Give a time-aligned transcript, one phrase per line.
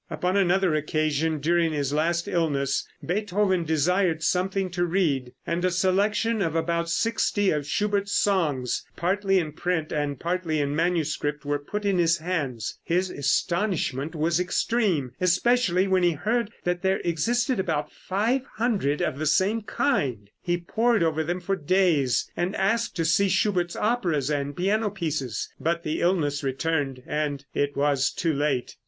[0.09, 6.41] Upon another occasion during his last illness Beethoven desired something to read, and a selection
[6.41, 11.85] of about sixty of Schubert's songs, partly in print and partly in manuscript, were put
[11.85, 12.79] in his hands.
[12.83, 19.27] His astonishment was extreme, especially when he heard that there existed about 500 of the
[19.27, 20.31] same kind.
[20.41, 25.53] He pored over them for days, and asked to see Schubert's operas and piano pieces,
[25.59, 28.75] but the illness returned, and it was too late.